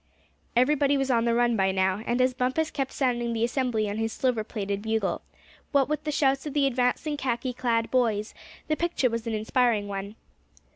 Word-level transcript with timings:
Everybody 0.55 0.97
was 0.97 1.11
on 1.11 1.25
the 1.25 1.35
run 1.35 1.55
by 1.55 1.71
now, 1.71 2.01
and 2.07 2.19
as 2.21 2.33
Bumpus 2.33 2.71
kept 2.71 2.91
sounding 2.91 3.33
the 3.33 3.43
assembly 3.43 3.87
on 3.87 3.97
his 3.99 4.11
silver 4.11 4.43
plated 4.43 4.81
bugle, 4.81 5.21
what 5.73 5.87
with 5.87 6.05
the 6.05 6.11
shouts 6.11 6.47
of 6.47 6.55
the 6.55 6.65
advancing 6.65 7.17
khaki 7.17 7.53
clad 7.53 7.91
boys, 7.91 8.33
the 8.67 8.75
picture 8.75 9.11
was 9.11 9.27
an 9.27 9.35
inspiring 9.35 9.87
one. 9.87 10.15